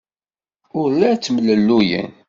Ur 0.79 0.87
la 0.99 1.11
ttemlelluyen. 1.17 2.11